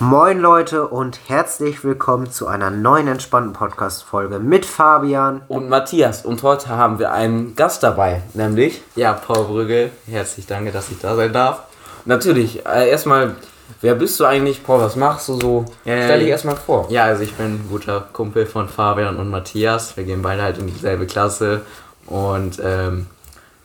[0.00, 6.24] Moin Leute und herzlich willkommen zu einer neuen entspannten Podcast-Folge mit Fabian und Matthias.
[6.24, 8.80] Und heute haben wir einen Gast dabei, nämlich.
[8.94, 9.90] Ja, Paul Brügge.
[10.06, 11.64] Herzlich danke, dass ich da sein darf.
[12.04, 13.34] Natürlich, äh, erstmal,
[13.80, 14.80] wer bist du eigentlich, Paul?
[14.82, 15.64] Was machst du so?
[15.84, 16.86] Ja, Stell dich erstmal vor.
[16.90, 19.96] Ja, also ich bin ein guter Kumpel von Fabian und Matthias.
[19.96, 21.62] Wir gehen beide halt in dieselbe Klasse.
[22.06, 23.08] Und ähm,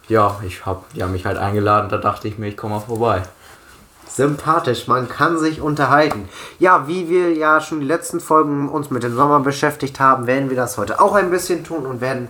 [0.07, 2.81] ja, ich hab, die haben mich halt eingeladen, da dachte ich mir, ich komme mal
[2.81, 3.21] vorbei.
[4.15, 6.29] Sympathisch, man kann sich unterhalten.
[6.59, 10.49] Ja, wie wir ja schon die letzten Folgen uns mit dem Sommer beschäftigt haben, werden
[10.49, 12.27] wir das heute auch ein bisschen tun und werden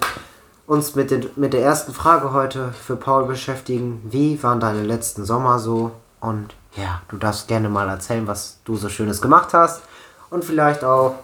[0.66, 4.02] uns mit, den, mit der ersten Frage heute für Paul beschäftigen.
[4.06, 5.92] Wie waren deine letzten Sommer so?
[6.22, 9.82] Und ja, du darfst gerne mal erzählen, was du so Schönes gemacht hast
[10.30, 11.16] und vielleicht auch,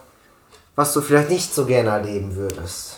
[0.75, 2.97] was du vielleicht nicht so gerne erleben würdest.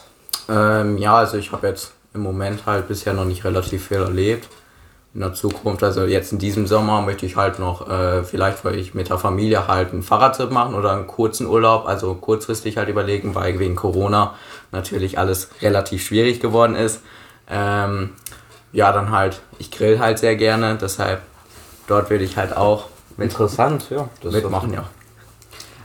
[0.49, 4.49] Ähm, ja, also ich habe jetzt im Moment halt bisher noch nicht relativ viel erlebt
[5.13, 8.75] in der Zukunft, also jetzt in diesem Sommer möchte ich halt noch, äh, vielleicht weil
[8.75, 12.87] ich mit der Familie halt einen Fahrradtrip machen oder einen kurzen Urlaub, also kurzfristig halt
[12.87, 14.35] überlegen, weil wegen Corona
[14.71, 17.01] natürlich alles relativ schwierig geworden ist.
[17.49, 18.11] Ähm,
[18.71, 21.21] ja, dann halt, ich grill halt sehr gerne, deshalb
[21.87, 22.85] dort will ich halt auch
[23.17, 24.07] mit Interessant, ja.
[24.21, 24.85] Das mitmachen, ja.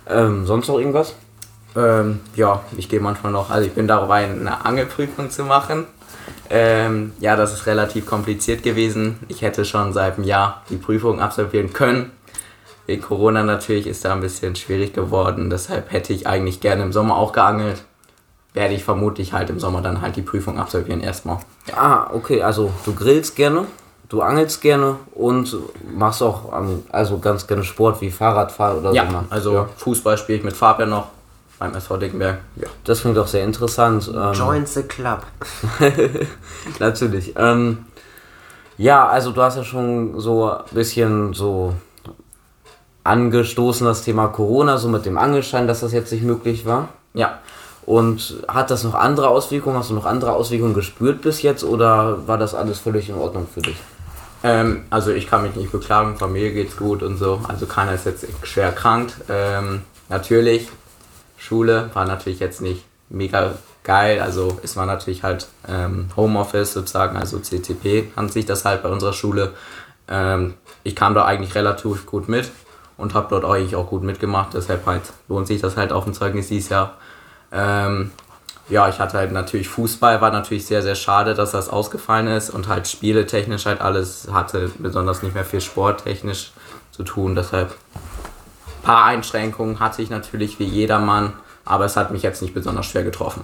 [0.08, 1.14] Ähm, sonst noch irgendwas?
[1.74, 5.86] Ähm, ja, ich gehe manchmal noch, also ich bin dabei, eine Angelprüfung zu machen.
[6.50, 9.18] Ähm, ja, das ist relativ kompliziert gewesen.
[9.28, 12.12] Ich hätte schon seit einem Jahr die Prüfung absolvieren können.
[12.86, 15.50] Wegen Corona natürlich ist da ein bisschen schwierig geworden.
[15.50, 17.82] Deshalb hätte ich eigentlich gerne im Sommer auch geangelt.
[18.54, 21.38] Werde ich vermutlich halt im Sommer dann halt die Prüfung absolvieren erstmal.
[21.76, 23.66] Ah, okay, also du grillst gerne,
[24.08, 25.54] du angelst gerne und
[25.94, 26.52] machst auch
[26.90, 29.24] also ganz gerne Sport wie Fahrradfahren oder ja, so.
[29.30, 29.68] Also ja.
[29.76, 31.08] Fußball spiele ich mit Fabian noch
[31.58, 32.38] beim SV Dickenberg.
[32.56, 32.68] Ja.
[32.84, 34.10] Das klingt doch sehr interessant.
[34.14, 35.22] Ähm, Join the club.
[36.78, 37.34] Natürlich.
[37.36, 37.86] Ähm,
[38.78, 41.74] ja, also du hast ja schon so ein bisschen so
[43.04, 46.88] angestoßen das Thema Corona, so mit dem Angelschein, dass das jetzt nicht möglich war.
[47.14, 47.38] Ja.
[47.86, 49.78] Und hat das noch andere Auswirkungen?
[49.78, 53.46] Hast du noch andere Auswirkungen gespürt bis jetzt oder war das alles völlig in Ordnung
[53.52, 53.76] für dich?
[54.42, 57.40] Ähm, also ich kann mich nicht beklagen, Familie geht's gut und so.
[57.46, 59.14] Also keiner ist jetzt schwer erkrankt.
[59.28, 60.68] Ähm, natürlich
[61.46, 64.20] Schule war natürlich jetzt nicht mega geil.
[64.20, 68.88] Also es war natürlich halt ähm, Homeoffice sozusagen, also CCP an sich das halt bei
[68.88, 69.52] unserer Schule.
[70.08, 72.50] Ähm, ich kam da eigentlich relativ gut mit
[72.96, 74.54] und habe dort eigentlich auch gut mitgemacht.
[74.54, 76.94] Deshalb halt lohnt sich das halt auf dem Zeugnis dieses Jahr.
[77.52, 78.10] Ähm,
[78.68, 82.50] ja, ich hatte halt natürlich Fußball, war natürlich sehr, sehr schade, dass das ausgefallen ist
[82.50, 86.50] und halt spieletechnisch halt alles hatte besonders nicht mehr viel sporttechnisch
[86.90, 87.36] zu tun.
[87.36, 87.76] Deshalb
[88.86, 91.32] paar Einschränkungen hatte ich natürlich wie jedermann,
[91.64, 93.42] aber es hat mich jetzt nicht besonders schwer getroffen.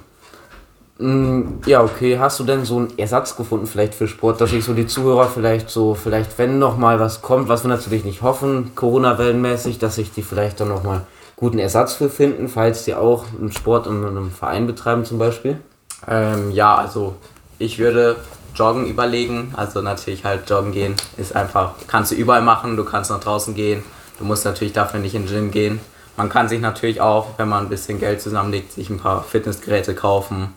[0.98, 2.18] Mm, ja, okay.
[2.18, 5.26] Hast du denn so einen Ersatz gefunden vielleicht für Sport, dass sich so die Zuhörer
[5.26, 9.96] vielleicht so, vielleicht wenn noch mal was kommt, was wir natürlich nicht hoffen, Corona-Wellenmäßig, dass
[9.96, 13.88] sich die vielleicht dann noch mal guten Ersatz für finden, falls die auch einen Sport
[13.88, 15.58] in einem Verein betreiben zum Beispiel?
[16.06, 17.16] Ähm, ja, also
[17.58, 18.14] ich würde
[18.54, 19.52] Joggen überlegen.
[19.56, 23.56] Also natürlich halt Joggen gehen ist einfach, kannst du überall machen, du kannst nach draußen
[23.56, 23.82] gehen
[24.18, 25.80] Du musst natürlich dafür nicht in den Gym gehen.
[26.16, 29.94] Man kann sich natürlich auch, wenn man ein bisschen Geld zusammenlegt, sich ein paar Fitnessgeräte
[29.94, 30.54] kaufen.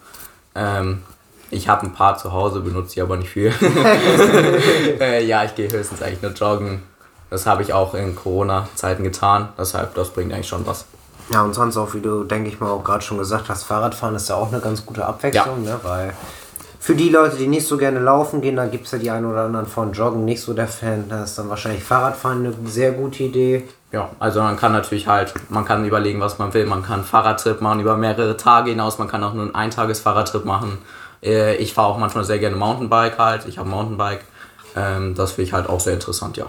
[0.53, 1.01] Ähm,
[1.49, 3.53] ich habe ein paar zu Hause, benutze sie aber nicht viel.
[4.99, 6.81] äh, ja, ich gehe höchstens eigentlich nur joggen.
[7.29, 9.49] Das habe ich auch in Corona-Zeiten getan.
[9.57, 10.85] Deshalb, das bringt eigentlich schon was.
[11.31, 14.15] Ja, und sonst auch, wie du, denke ich mal, auch gerade schon gesagt hast, Fahrradfahren
[14.15, 15.71] ist ja auch eine ganz gute Abwechslung, ja.
[15.71, 15.79] ne?
[15.81, 16.13] weil
[16.85, 19.25] für die Leute, die nicht so gerne laufen gehen, da gibt es ja die einen
[19.25, 21.09] oder anderen von Joggen nicht so der Fan.
[21.09, 23.63] Da ist dann wahrscheinlich Fahrradfahren eine sehr gute Idee.
[23.91, 26.67] Ja, also man kann natürlich halt, man kann überlegen, was man will.
[26.67, 28.99] Man kann Fahrradtrip machen über mehrere Tage hinaus.
[28.99, 30.77] Man kann auch nur einen Eintages-Fahrradtrip machen.
[31.23, 33.47] Äh, ich fahre auch manchmal sehr gerne Mountainbike halt.
[33.47, 34.23] Ich habe Mountainbike.
[34.75, 36.45] Ähm, das finde ich halt auch sehr interessant, ja.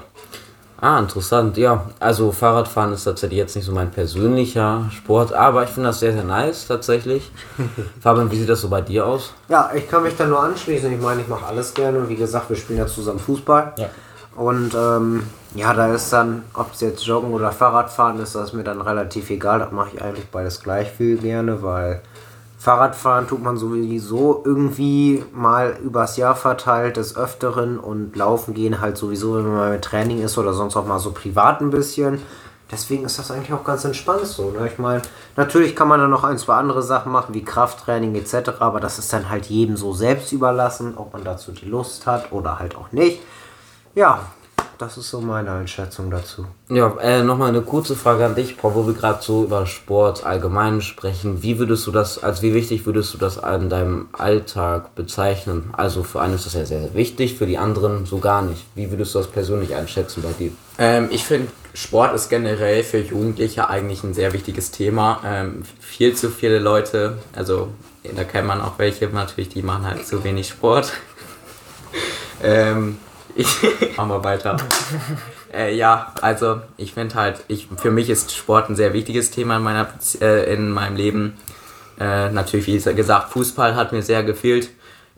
[0.79, 1.87] Ah, interessant, ja.
[2.01, 6.13] Also Fahrradfahren ist tatsächlich jetzt nicht so mein persönlicher Sport, aber ich finde das sehr,
[6.13, 7.31] sehr nice tatsächlich.
[8.01, 9.33] Fabian, wie sieht das so bei dir aus?
[9.49, 10.93] Ja, ich kann mich da nur anschließen.
[10.93, 13.73] Ich meine, ich mache alles gerne und wie gesagt, wir spielen ja zusammen Fußball.
[13.79, 13.89] Ja.
[14.37, 15.23] Und ähm,
[15.55, 18.83] ja, da ist dann, ob es jetzt Joggen oder Fahrradfahren ist, das ist mir dann
[18.83, 19.61] relativ egal.
[19.61, 22.03] Das mache ich eigentlich beides gleich viel gerne, weil
[22.59, 28.97] Fahrradfahren tut man sowieso irgendwie mal übers Jahr verteilt des Öfteren und Laufen gehen halt
[28.97, 32.23] sowieso, wenn man mit Training ist oder sonst auch mal so privat ein bisschen.
[32.71, 34.51] Deswegen ist das eigentlich auch ganz entspannt so.
[34.51, 34.67] Ne?
[34.67, 35.03] Ich meine,
[35.37, 38.99] natürlich kann man dann noch ein, zwei andere Sachen machen, wie Krafttraining etc., aber das
[38.99, 42.75] ist dann halt jedem so selbst überlassen, ob man dazu die Lust hat oder halt
[42.75, 43.21] auch nicht.
[43.95, 44.21] Ja,
[44.79, 46.47] das ist so meine Einschätzung dazu.
[46.69, 50.25] Ja, äh, nochmal eine kurze Frage an dich, Paul, wo wir gerade so über Sport
[50.25, 51.43] allgemein sprechen.
[51.43, 55.71] Wie würdest du das, als wie wichtig würdest du das in deinem Alltag bezeichnen?
[55.73, 58.65] Also für einen ist das ja sehr, sehr wichtig, für die anderen so gar nicht.
[58.75, 60.51] Wie würdest du das persönlich einschätzen bei dir?
[60.79, 65.21] Ähm, ich finde Sport ist generell für Jugendliche eigentlich ein sehr wichtiges Thema.
[65.25, 67.69] Ähm, viel zu viele Leute, also
[68.15, 70.93] da kennt man auch welche natürlich, die machen halt zu wenig Sport.
[72.43, 72.99] ähm,
[73.97, 74.57] machen wir weiter.
[75.53, 79.57] Äh, ja, also ich finde halt, ich, für mich ist Sport ein sehr wichtiges Thema
[79.57, 79.89] in, meiner,
[80.21, 81.37] äh, in meinem Leben.
[81.99, 84.71] Äh, natürlich, wie gesagt, Fußball hat mir sehr gefehlt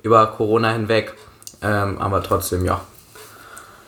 [0.02, 1.14] über Corona hinweg.
[1.60, 2.80] Ähm, aber trotzdem, ja,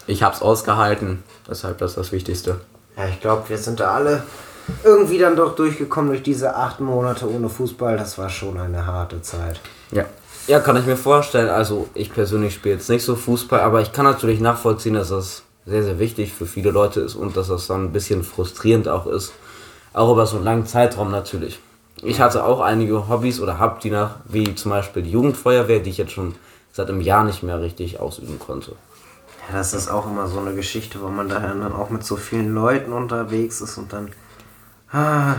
[0.06, 1.23] ich habe es ausgehalten.
[1.49, 2.61] Deshalb das ist das Wichtigste.
[2.97, 4.25] Ja, ich glaube, wir sind da alle
[4.85, 7.97] irgendwie dann doch durchgekommen durch diese acht Monate ohne Fußball.
[7.97, 9.61] Das war schon eine harte Zeit.
[9.91, 10.05] Ja.
[10.47, 11.49] Ja, kann ich mir vorstellen.
[11.49, 15.43] Also ich persönlich spiele jetzt nicht so Fußball, aber ich kann natürlich nachvollziehen, dass das
[15.67, 19.07] sehr, sehr wichtig für viele Leute ist und dass das dann ein bisschen frustrierend auch
[19.07, 19.33] ist.
[19.93, 21.61] Auch über so einen langen Zeitraum natürlich.
[22.03, 25.91] Ich hatte auch einige Hobbys oder hab die nach, wie zum Beispiel die Jugendfeuerwehr, die
[25.91, 26.35] ich jetzt schon
[26.73, 28.73] seit einem Jahr nicht mehr richtig ausüben konnte.
[29.49, 32.17] Ja, das ist auch immer so eine Geschichte, wo man daher dann auch mit so
[32.17, 34.13] vielen Leuten unterwegs ist und dann.
[34.93, 35.35] Ah.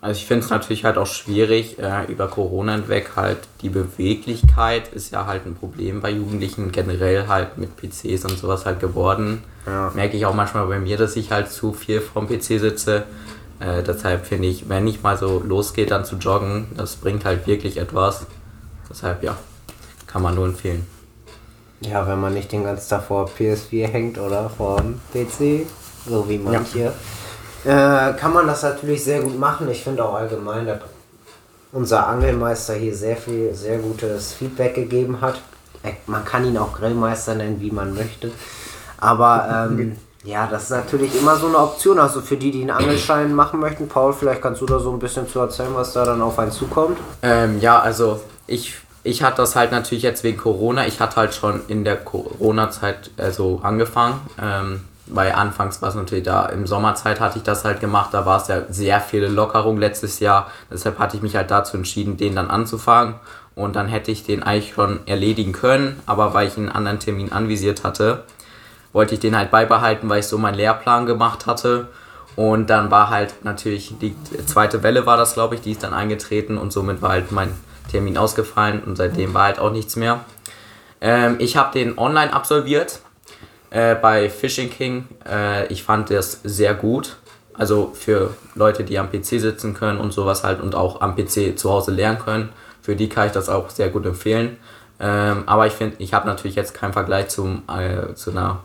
[0.00, 4.92] Also ich finde es natürlich halt auch schwierig, äh, über Corona hinweg halt die Beweglichkeit
[4.92, 9.42] ist ja halt ein Problem bei Jugendlichen generell halt mit PCs und sowas halt geworden.
[9.66, 9.90] Ja.
[9.94, 13.04] Merke ich auch manchmal bei mir, dass ich halt zu viel vom PC sitze.
[13.58, 17.48] Äh, deshalb finde ich, wenn ich mal so losgeht, dann zu joggen, das bringt halt
[17.48, 18.26] wirklich etwas.
[18.88, 19.36] Deshalb ja,
[20.06, 20.86] kann man nur empfehlen.
[21.80, 24.80] Ja, wenn man nicht den ganzen Tag vor PS4 hängt oder vor
[25.12, 25.66] PC,
[26.08, 26.92] so wie manche, ja.
[27.68, 29.68] Äh, kann man das natürlich sehr gut machen.
[29.70, 30.80] Ich finde auch allgemein, dass
[31.70, 35.38] unser Angelmeister hier sehr viel, sehr gutes Feedback gegeben hat.
[36.06, 38.30] Man kann ihn auch Grillmeister nennen, wie man möchte.
[38.96, 41.98] Aber ähm, ja, das ist natürlich immer so eine Option.
[41.98, 44.98] Also für die, die einen Angelschein machen möchten, Paul, vielleicht kannst du da so ein
[44.98, 46.96] bisschen zu erzählen, was da dann auf einen zukommt.
[47.22, 50.86] Ähm, ja, also ich ich hatte das halt natürlich jetzt wegen Corona.
[50.86, 54.20] Ich hatte halt schon in der Corona-Zeit äh, so angefangen.
[54.40, 54.80] Ähm,
[55.10, 58.40] weil anfangs war es natürlich da, im Sommerzeit hatte ich das halt gemacht, da war
[58.40, 60.50] es ja sehr viele Lockerungen letztes Jahr.
[60.70, 63.14] Deshalb hatte ich mich halt dazu entschieden, den dann anzufangen.
[63.54, 67.32] Und dann hätte ich den eigentlich schon erledigen können, aber weil ich einen anderen Termin
[67.32, 68.22] anvisiert hatte,
[68.92, 71.88] wollte ich den halt beibehalten, weil ich so meinen Lehrplan gemacht hatte.
[72.36, 74.14] Und dann war halt natürlich die
[74.46, 77.52] zweite Welle war das, glaube ich, die ist dann eingetreten und somit war halt mein
[77.90, 80.20] Termin ausgefallen und seitdem war halt auch nichts mehr.
[81.00, 83.00] Ähm, ich habe den online absolviert
[83.70, 85.06] äh, bei Fishing King.
[85.28, 87.16] Äh, ich fand das sehr gut.
[87.54, 91.58] Also für Leute, die am PC sitzen können und sowas halt und auch am PC
[91.58, 92.50] zu Hause lernen können.
[92.80, 94.58] Für die kann ich das auch sehr gut empfehlen.
[95.00, 98.60] Ähm, aber ich finde, ich habe natürlich jetzt keinen Vergleich zum, äh, zu einer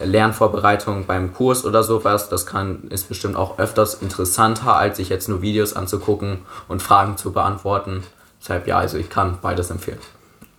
[0.00, 2.28] Lernvorbereitung beim Kurs oder sowas.
[2.28, 7.16] Das kann, ist bestimmt auch öfters interessanter, als sich jetzt nur Videos anzugucken und Fragen
[7.16, 8.02] zu beantworten.
[8.40, 9.98] Deshalb ja, also ich kann beides empfehlen.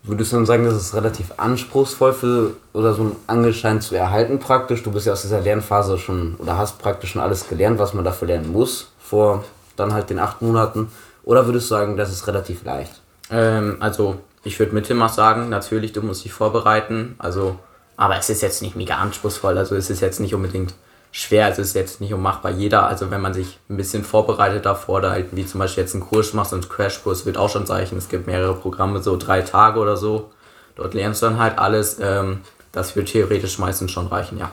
[0.05, 4.37] Würdest du dann sagen, das ist relativ anspruchsvoll für oder so einen Angelschein zu erhalten
[4.37, 4.83] praktisch?
[4.83, 8.03] Du bist ja aus dieser Lernphase schon oder hast praktisch schon alles gelernt, was man
[8.03, 9.45] dafür lernen muss, vor
[9.77, 10.91] dann halt den acht Monaten.
[11.23, 13.01] Oder würdest du sagen, das ist relativ leicht?
[13.31, 17.15] Ähm, also ich würde mit Timmas sagen, natürlich, du musst dich vorbereiten.
[17.17, 17.57] Also,
[17.95, 19.57] aber es ist jetzt nicht mega anspruchsvoll.
[19.57, 20.73] Also es ist jetzt nicht unbedingt
[21.13, 21.47] schwer.
[21.47, 22.51] Es ist jetzt nicht unmachbar.
[22.51, 25.93] Jeder, also wenn man sich ein bisschen vorbereitet davor, da halt wie zum Beispiel jetzt
[25.93, 27.99] einen Kurs machst und Crashkurs wird auch schon zeichnen.
[27.99, 30.31] Es gibt mehrere Programme, so drei Tage oder so.
[30.75, 31.99] Dort lernst du dann halt alles.
[32.01, 32.41] Ähm,
[32.73, 34.51] das wird theoretisch meistens schon reichen, ja.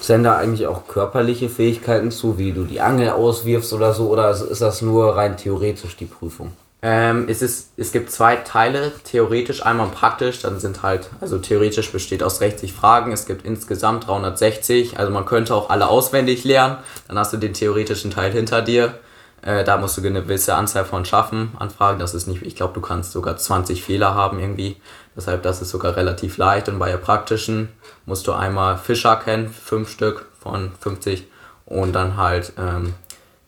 [0.00, 4.30] Zählen da eigentlich auch körperliche Fähigkeiten zu, wie du die Angel auswirfst oder so, oder
[4.32, 6.52] ist das nur rein theoretisch die Prüfung?
[6.86, 11.90] Ähm, es, ist, es gibt zwei Teile, theoretisch einmal praktisch, dann sind halt, also theoretisch
[11.90, 16.76] besteht aus 60 Fragen, es gibt insgesamt 360, also man könnte auch alle auswendig lernen,
[17.08, 18.98] dann hast du den theoretischen Teil hinter dir,
[19.40, 22.54] äh, da musst du eine gewisse Anzahl von schaffen an Fragen, das ist nicht, ich
[22.54, 24.76] glaube du kannst sogar 20 Fehler haben irgendwie,
[25.16, 26.68] deshalb das ist sogar relativ leicht.
[26.68, 27.70] Und bei der praktischen
[28.04, 31.26] musst du einmal Fischer kennen, fünf Stück von 50
[31.64, 32.92] und dann halt ähm,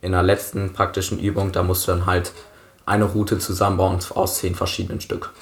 [0.01, 2.33] in der letzten praktischen Übung, da musst du dann halt
[2.87, 5.33] eine Route zusammenbauen aus zehn verschiedenen Stück.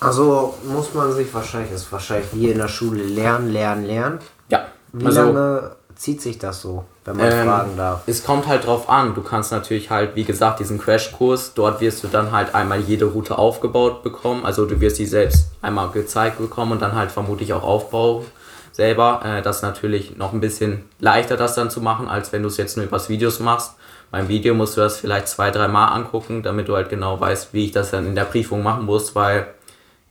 [0.00, 4.18] Also muss man sich wahrscheinlich, ist wahrscheinlich wie in der Schule lernen, lernen, lernen.
[4.48, 4.66] Ja.
[4.92, 8.00] Wie also, lange zieht sich das so, wenn man ähm, fragen darf?
[8.06, 9.14] Es kommt halt drauf an.
[9.14, 13.04] Du kannst natürlich halt, wie gesagt, diesen Crashkurs, dort wirst du dann halt einmal jede
[13.04, 14.44] Route aufgebaut bekommen.
[14.44, 18.24] Also du wirst sie selbst einmal gezeigt bekommen und dann halt vermutlich auch Aufbau
[18.72, 19.20] selber.
[19.24, 22.48] Äh, das ist natürlich noch ein bisschen leichter, das dann zu machen, als wenn du
[22.48, 23.74] es jetzt nur übers Videos machst.
[24.12, 27.54] Beim Video musst du das vielleicht zwei, drei Mal angucken, damit du halt genau weißt,
[27.54, 29.46] wie ich das dann in der Prüfung machen muss, weil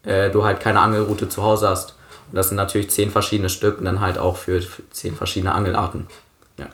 [0.04, 1.92] äh, du halt keine Angelroute zu Hause hast.
[2.32, 6.08] Und das sind natürlich zehn verschiedene Stück und dann halt auch für zehn verschiedene Angelarten.
[6.58, 6.66] Ja.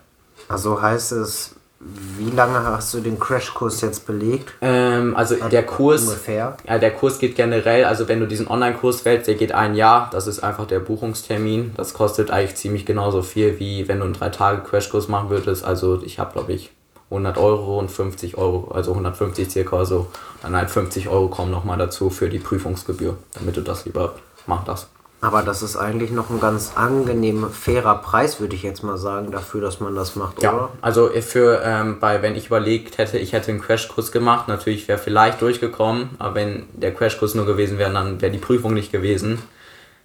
[0.48, 4.53] Also heißt es, wie lange hast du den Crashkurs jetzt belegt?
[4.62, 6.55] Ähm, also der Kurs, ungefähr.
[6.65, 10.10] Ja, der Kurs geht generell, also wenn du diesen Online-Kurs wählst, der geht ein Jahr.
[10.13, 11.74] Das ist einfach der Buchungstermin.
[11.75, 15.65] Das kostet eigentlich ziemlich genauso viel, wie wenn du einen 3-Tage-Crashkurs machen würdest.
[15.65, 16.72] Also ich habe, glaube ich,
[17.10, 20.08] 100 Euro und 50 Euro, also 150 circa so.
[20.42, 24.68] Dann halt 50 Euro kommen nochmal dazu für die Prüfungsgebühr, damit du das überhaupt machst.
[24.68, 24.88] Das.
[25.20, 29.32] Aber das ist eigentlich noch ein ganz angenehm fairer Preis, würde ich jetzt mal sagen,
[29.32, 30.70] dafür, dass man das macht, ja, oder?
[30.82, 35.00] Also für, ähm, bei, wenn ich überlegt hätte, ich hätte einen Crashkurs gemacht, natürlich wäre
[35.00, 39.42] vielleicht durchgekommen, aber wenn der Crashkurs nur gewesen wäre, dann wäre die Prüfung nicht gewesen.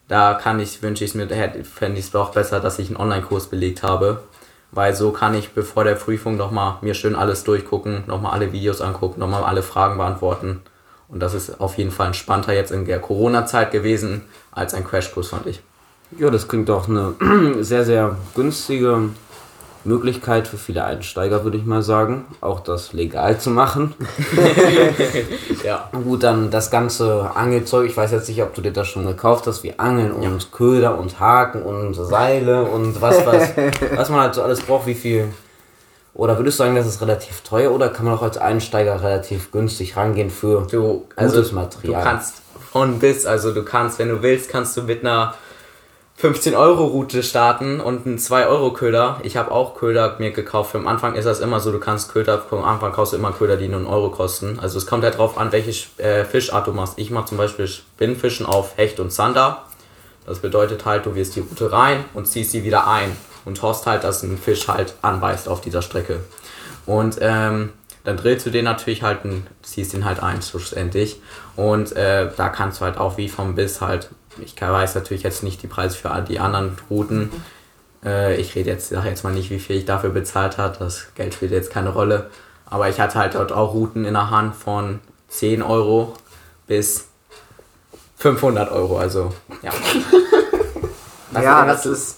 [0.08, 2.96] Da kann ich, wünsche ich es mir, fände ich es doch besser, dass ich einen
[2.96, 4.22] Online-Kurs belegt habe.
[4.72, 8.80] Weil so kann ich bevor der Prüfung nochmal mir schön alles durchgucken, nochmal alle Videos
[8.80, 10.62] angucken, nochmal alle Fragen beantworten.
[11.08, 15.28] Und das ist auf jeden Fall entspannter jetzt in der Corona-Zeit gewesen als ein Crashkurs,
[15.28, 15.60] fand ich.
[16.18, 17.14] Ja, das klingt auch eine
[17.60, 19.10] sehr, sehr günstige
[19.84, 23.94] Möglichkeit für viele Einsteiger, würde ich mal sagen, auch das legal zu machen.
[25.64, 25.90] ja.
[26.04, 29.46] Gut, dann das ganze Angelzeug, ich weiß jetzt nicht, ob du dir das schon gekauft
[29.46, 30.48] hast, wie Angeln und ja.
[30.52, 33.50] Köder und Haken und Seile und was, was,
[33.96, 35.28] was man halt so alles braucht, wie viel.
[36.14, 39.50] Oder würdest du sagen, das ist relativ teuer oder kann man auch als Einsteiger relativ
[39.50, 42.02] günstig rangehen für du, also gutes Material?
[42.02, 45.34] Du kannst von bis, also du kannst, wenn du willst, kannst du mit einer
[46.22, 49.18] 15-Euro-Route starten und einen 2-Euro-Köder.
[49.24, 50.76] Ich habe auch Köder mir gekauft.
[50.76, 53.56] Am Anfang ist das immer so, du kannst Köder, am Anfang kaufst du immer Köder,
[53.56, 54.60] die nur einen Euro kosten.
[54.60, 56.94] Also es kommt halt drauf an, welche äh, Fischart du machst.
[56.96, 59.64] Ich mache zum Beispiel Spinnfischen auf Hecht und Zander.
[60.24, 63.86] Das bedeutet halt, du wirst die Route rein und ziehst sie wieder ein und hoffst
[63.86, 66.20] halt, dass ein Fisch halt anbeißt auf dieser Strecke.
[66.86, 67.70] Und ähm,
[68.04, 71.20] dann drehst du den natürlich halt, und ziehst ihn halt ein schlussendlich.
[71.56, 75.42] Und äh, da kannst du halt auch wie vom Biss halt ich weiß natürlich jetzt
[75.42, 77.30] nicht die Preise für die anderen Routen.
[78.04, 80.76] Äh, ich rede jetzt, sage jetzt mal nicht, wie viel ich dafür bezahlt habe.
[80.78, 82.30] Das Geld spielt jetzt keine Rolle.
[82.66, 86.14] Aber ich hatte halt dort auch Routen in der Hand von 10 Euro
[86.66, 87.08] bis
[88.16, 88.98] 500 Euro.
[88.98, 89.32] Also,
[89.62, 89.72] ja.
[91.32, 92.16] Das ja, das ist,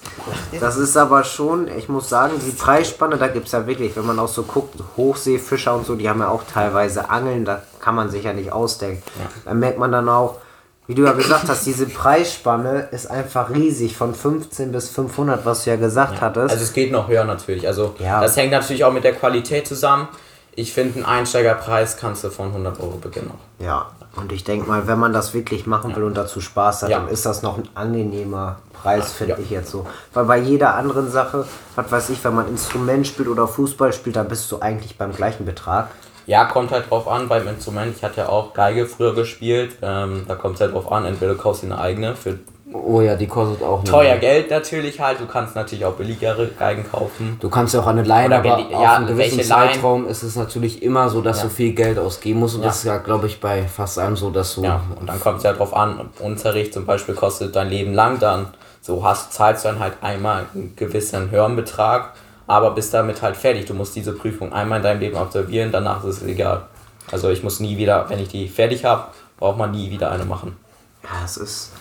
[0.59, 4.06] das ist aber schon, ich muss sagen, die Preisspanne, da gibt es ja wirklich, wenn
[4.06, 7.94] man auch so guckt, Hochseefischer und so, die haben ja auch teilweise Angeln, da kann
[7.94, 9.02] man sich ja nicht ausdenken.
[9.18, 9.30] Ja.
[9.44, 10.38] Da merkt man dann auch,
[10.87, 15.64] wie du ja gesagt hast, diese Preisspanne ist einfach riesig, von 15 bis 500, was
[15.64, 16.21] du ja gesagt ja.
[16.21, 16.50] hattest.
[16.50, 17.66] Also es geht noch höher natürlich.
[17.66, 18.21] Also ja.
[18.21, 20.09] das hängt natürlich auch mit der Qualität zusammen.
[20.56, 23.33] Ich finde, einen Einsteigerpreis kannst du von 100 Euro beginnen.
[23.59, 25.97] Ja, und ich denke mal, wenn man das wirklich machen ja.
[25.97, 29.71] will und dazu Spaß hat, dann ist das noch ein angenehmer Preis, finde ich jetzt
[29.71, 29.87] so.
[30.12, 34.16] Weil bei jeder anderen Sache, was weiß ich, wenn man Instrument spielt oder Fußball spielt,
[34.16, 35.88] dann bist du eigentlich beim gleichen Betrag.
[36.26, 37.97] Ja, kommt halt drauf an beim Instrument.
[37.97, 39.76] Ich hatte ja auch Geige früher gespielt.
[39.83, 42.38] Ähm, da kommt es halt drauf an, entweder du kaufst dir eine eigene für
[42.75, 45.21] Oh ja, die kostet auch teuer Geld natürlich halt.
[45.21, 47.37] Du kannst natürlich auch billigere Geigen kaufen.
[47.40, 50.11] Du kannst ja auch eine Leine, aber die, ja, auf einem gewissen Zeitraum Line?
[50.11, 51.45] ist es natürlich immer so, dass ja.
[51.45, 52.57] du viel Geld ausgeben musst.
[52.57, 52.69] Und ja.
[52.69, 54.64] das ist ja, glaube ich, bei fast allem so, dass du.
[54.64, 56.11] Ja, und dann kommt es ja drauf an.
[56.19, 58.49] Unterricht zum Beispiel kostet dein Leben lang dann.
[58.83, 62.12] So hast, zahlst du dann halt einmal einen gewissen höheren Betrag
[62.47, 63.66] aber bist damit halt fertig.
[63.66, 66.66] Du musst diese Prüfung einmal in deinem Leben absolvieren, danach ist es egal.
[67.11, 70.25] Also ich muss nie wieder, wenn ich die fertig habe, braucht man nie wieder eine
[70.25, 70.57] machen.
[71.02, 71.73] Ja, es ist,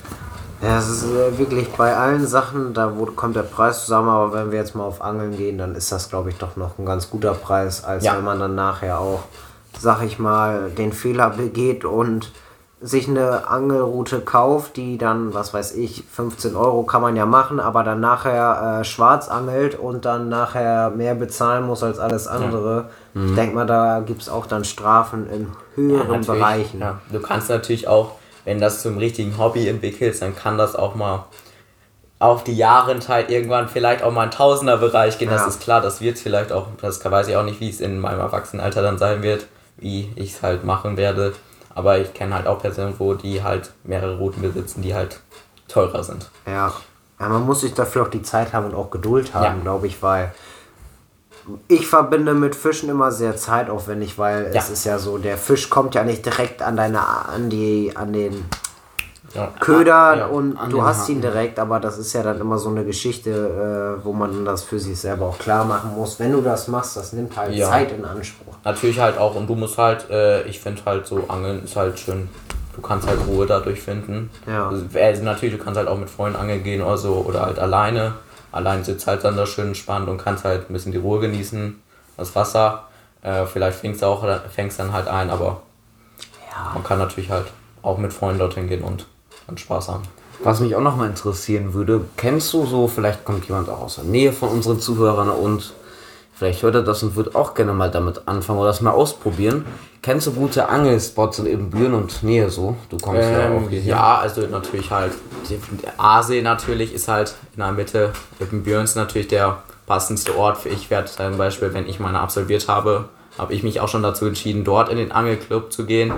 [0.64, 4.34] ja, es ist äh, wirklich bei allen Sachen, da wo, kommt der Preis zusammen, aber
[4.34, 6.86] wenn wir jetzt mal auf Angeln gehen, dann ist das, glaube ich, doch noch ein
[6.86, 8.16] ganz guter Preis, als ja.
[8.16, 9.24] wenn man dann nachher auch,
[9.78, 12.32] sag ich mal, den Fehler begeht und
[12.84, 17.62] sich eine Angelroute kauft, die dann, was weiß ich, 15 Euro kann man ja machen,
[17.62, 22.90] aber dann nachher äh, schwarz angelt und dann nachher mehr bezahlen muss als alles andere.
[23.14, 23.22] Ja.
[23.22, 23.30] Mhm.
[23.30, 26.80] Ich denke mal, da gibt es auch dann Strafen in höheren ja, Bereichen.
[26.82, 27.00] Ja.
[27.10, 31.26] Du kannst natürlich auch, wenn das zum richtigen Hobby entwickelst, dann kann das auch mal
[32.20, 35.30] auf die Jahre halt irgendwann vielleicht auch mal ein Tausenderbereich gehen.
[35.30, 38.00] Das ist klar, das wird vielleicht auch, das weiß ich auch nicht, wie es in
[38.00, 39.48] meinem Erwachsenenalter dann sein wird,
[39.78, 41.34] wie ich es halt machen werde.
[41.76, 45.20] Aber ich kenne halt auch Personen, wo die halt mehrere Routen besitzen, die halt
[45.68, 46.30] teurer sind.
[46.46, 46.72] Ja.
[47.20, 49.62] ja, man muss sich dafür auch die Zeit haben und auch Geduld haben, ja.
[49.64, 50.34] glaube ich, weil
[51.68, 54.60] ich verbinde mit Fischen immer sehr zeitaufwendig, weil ja.
[54.60, 58.14] es ist ja so, der Fisch kommt ja nicht direkt an deine, an die, an
[58.14, 58.46] den
[59.34, 59.52] ja.
[59.60, 62.86] Köder ja, und du hast ihn direkt, aber das ist ja dann immer so eine
[62.86, 66.20] Geschichte, äh, wo man das für sich selber auch klar machen muss.
[66.20, 67.68] Wenn du das machst, das nimmt halt ja.
[67.68, 68.54] Zeit in Anspruch.
[68.64, 71.98] Natürlich halt auch und du musst halt, äh, ich finde halt so Angeln ist halt
[71.98, 72.30] schön,
[72.76, 74.30] du kannst halt Ruhe dadurch finden.
[74.46, 74.70] Ja.
[74.70, 77.60] Also, also, natürlich, du kannst halt auch mit Freunden angeln gehen oder so oder halt
[77.60, 78.14] alleine.
[78.54, 81.82] Allein sitzt halt dann da schön entspannt und kannst halt ein bisschen die Ruhe genießen,
[82.16, 82.86] das Wasser.
[83.22, 85.62] Äh, vielleicht fängst du auch, fängst dann halt ein, aber
[86.74, 87.48] man kann natürlich halt
[87.82, 89.08] auch mit Freunden dorthin gehen und
[89.48, 90.04] und Spaß haben.
[90.44, 93.96] Was mich auch noch mal interessieren würde, kennst du so, vielleicht kommt jemand auch aus
[93.96, 95.74] der Nähe von unseren Zuhörern und
[96.36, 99.66] Vielleicht hört er das und wird auch gerne mal damit anfangen oder das mal ausprobieren.
[100.02, 102.76] Kennst du gute Angelspots in Ebenbüren und Nähe so?
[102.90, 103.82] Du kommst Ähm, ja auch hier.
[103.82, 105.14] ja, also natürlich halt,
[105.50, 110.58] der Aasee natürlich ist halt in der Mitte, Ippenbüren ist natürlich der passendste Ort.
[110.58, 113.06] Für Ich werde zum Beispiel, wenn ich meine absolviert habe,
[113.38, 116.12] habe ich mich auch schon dazu entschieden, dort in den Angelclub zu gehen,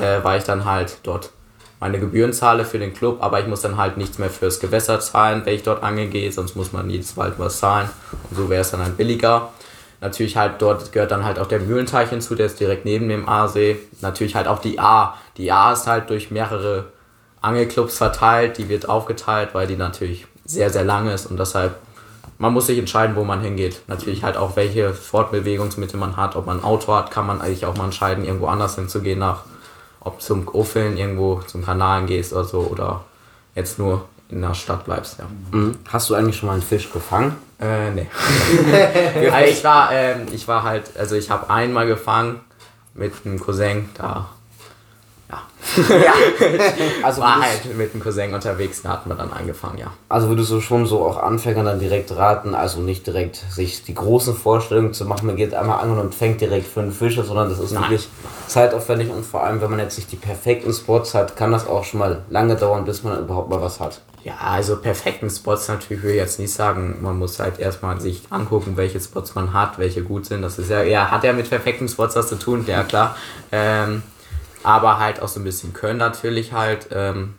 [0.00, 1.30] äh, weil ich dann halt dort
[1.82, 5.00] meine Gebühren zahle für den Club, aber ich muss dann halt nichts mehr fürs Gewässer
[5.00, 7.90] zahlen, wenn ich dort angeln gehe, sonst muss man jedes Mal was zahlen
[8.30, 9.48] und so wäre es dann halt billiger.
[10.00, 13.28] Natürlich halt dort gehört dann halt auch der Mühlenteich hinzu, der ist direkt neben dem
[13.28, 13.80] Aasee.
[14.00, 15.14] Natürlich halt auch die A.
[15.36, 16.84] Die A ist halt durch mehrere
[17.40, 21.74] Angelclubs verteilt, die wird aufgeteilt, weil die natürlich sehr, sehr lang ist und deshalb,
[22.38, 23.80] man muss sich entscheiden, wo man hingeht.
[23.88, 27.66] Natürlich halt auch, welche Fortbewegungsmittel man hat, ob man ein Auto hat, kann man eigentlich
[27.66, 29.42] auch mal entscheiden, irgendwo anders hinzugehen, nach,
[30.04, 33.04] ob zum Uffeln irgendwo zum Kanal gehst oder so oder
[33.54, 35.26] jetzt nur in der Stadt bleibst, ja.
[35.50, 35.76] Mhm.
[35.88, 37.36] Hast du eigentlich schon mal einen Fisch gefangen?
[37.60, 38.06] Äh, nee.
[39.30, 42.40] also ich war, ähm, ich war halt, also ich habe einmal gefangen
[42.94, 44.28] mit einem Cousin, da
[47.02, 49.92] Also war halt mit einem Cousin unterwegs, da hatten wir dann angefangen, ja.
[50.08, 53.94] also würdest du schon so auch Anfängern dann direkt raten, also nicht direkt sich die
[53.94, 57.58] großen Vorstellungen zu machen, man geht einmal angeln und fängt direkt fünf Fische, sondern das
[57.58, 57.84] ist Nein.
[57.84, 58.08] wirklich
[58.46, 61.84] zeitaufwendig und vor allem, wenn man jetzt nicht die perfekten Spots hat, kann das auch
[61.84, 64.00] schon mal lange dauern, bis man überhaupt mal was hat.
[64.24, 66.98] Ja, also perfekten Spots natürlich will ich jetzt nicht sagen.
[67.00, 70.42] Man muss halt erstmal sich angucken, welche Spots man hat, welche gut sind.
[70.42, 73.16] Das ist ja, ja, hat ja mit perfekten Spots was zu tun, ja klar.
[73.50, 74.04] Ähm,
[74.64, 76.88] aber halt auch so ein bisschen können natürlich halt.
[76.92, 77.34] Ähm,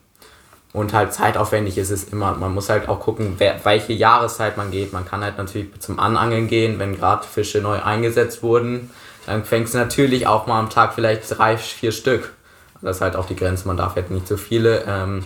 [0.73, 2.33] und halt zeitaufwendig ist es immer.
[2.33, 4.91] Man muss halt auch gucken, wer, welche Jahreszeit man geht.
[4.91, 8.89] Man kann halt natürlich zum Anangeln gehen, wenn gerade Fische neu eingesetzt wurden.
[9.27, 12.33] Dann fängst du natürlich auch mal am Tag vielleicht drei, vier Stück.
[12.81, 13.67] Das ist halt auch die Grenze.
[13.67, 14.83] Man darf halt nicht so viele.
[14.87, 15.25] Ähm,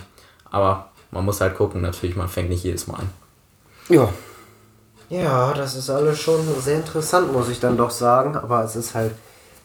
[0.50, 3.10] aber man muss halt gucken, natürlich, man fängt nicht jedes Mal an.
[3.88, 4.10] Ja,
[5.08, 8.36] Ja, das ist alles schon sehr interessant, muss ich dann doch sagen.
[8.36, 9.14] Aber es ist halt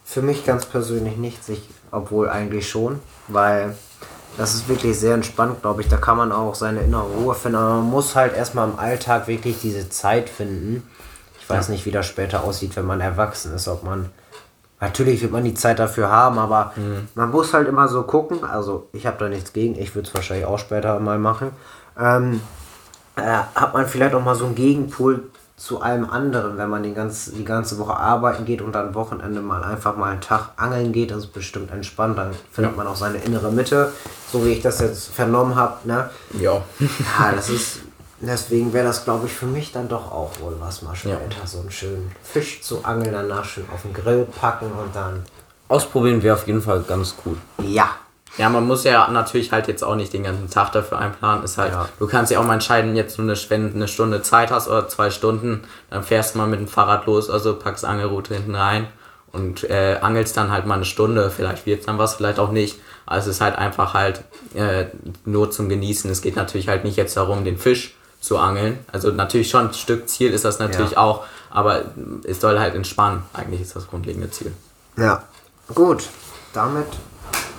[0.04, 3.74] für mich ganz persönlich nicht sich, obwohl eigentlich schon, weil
[4.36, 5.88] das ist wirklich sehr entspannt, glaube ich.
[5.88, 7.56] Da kann man auch seine innere Ruhe finden.
[7.56, 10.88] Aber man muss halt erstmal im Alltag wirklich diese Zeit finden.
[11.40, 14.10] Ich weiß nicht, wie das später aussieht, wenn man erwachsen ist, ob man.
[14.80, 16.74] Natürlich wird man die Zeit dafür haben, aber
[17.14, 18.44] man muss halt immer so gucken.
[18.44, 19.78] Also, ich habe da nichts gegen.
[19.78, 21.52] Ich würde es wahrscheinlich auch später mal machen.
[21.98, 22.40] Ähm,
[23.16, 23.22] äh,
[23.54, 25.22] hat man vielleicht auch mal so einen Gegenpol
[25.56, 29.40] zu allem anderen, wenn man den ganz, die ganze Woche arbeiten geht und dann Wochenende
[29.40, 32.96] mal einfach mal einen Tag angeln geht, das ist bestimmt entspannt, dann findet man auch
[32.96, 33.92] seine innere Mitte,
[34.32, 35.86] so wie ich das jetzt vernommen habe.
[35.86, 36.10] Ne?
[36.40, 36.60] Ja.
[36.80, 37.78] Ja, das ist,
[38.20, 41.46] deswegen wäre das, glaube ich, für mich dann doch auch wohl was mal später, Ja.
[41.46, 45.22] so einen schönen Fisch zu angeln, danach schön auf den Grill packen und dann,
[45.68, 47.36] ausprobieren wäre auf jeden Fall ganz cool.
[47.62, 47.90] ja,
[48.36, 51.44] Ja, man muss ja natürlich halt jetzt auch nicht den ganzen Tag dafür einplanen.
[51.44, 51.88] Ist halt, Ja.
[51.98, 54.66] du kannst ja auch mal entscheiden, jetzt nur eine, wenn du eine Stunde Zeit hast
[54.68, 58.54] oder zwei Stunden, dann fährst du mal mit dem Fahrrad los, also packst Angelroute hinten
[58.56, 58.88] rein
[59.30, 61.30] und äh, angelst dann halt mal eine Stunde.
[61.30, 62.78] Vielleicht wird dann was, vielleicht auch nicht.
[63.06, 64.22] Also es ist halt einfach halt
[64.54, 64.86] äh,
[65.24, 66.10] nur zum Genießen.
[66.10, 68.78] Es geht natürlich halt nicht jetzt darum, den Fisch zu angeln.
[68.90, 70.98] Also natürlich schon ein Stück Ziel ist das natürlich Ja.
[70.98, 71.82] auch, aber
[72.24, 73.22] es soll halt entspannen.
[73.32, 74.52] Eigentlich ist das grundlegende Ziel.
[74.96, 75.22] ja.
[75.74, 76.04] Gut,
[76.52, 76.86] damit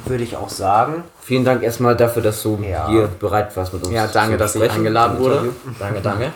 [0.09, 2.87] würde ich auch sagen, Vielen Dank erstmal dafür, dass du Ja.
[2.87, 3.91] hier bereit warst mit uns.
[3.93, 5.49] Ja, danke, dass ich eingeladen wurde.
[5.79, 6.31] Danke, danke.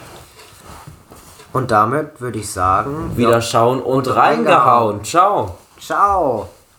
[1.53, 5.03] und damit würde ich sagen, Wieder schauen und reingehauen.
[5.03, 5.58] Ciao.
[5.79, 6.49] ciao.